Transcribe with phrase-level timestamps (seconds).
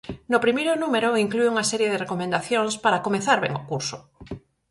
[0.31, 3.97] No primeiro número inclúe unha serie de recomendacións para "comezar ben o curso".